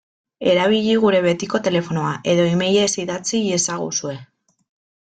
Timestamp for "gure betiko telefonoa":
1.03-2.15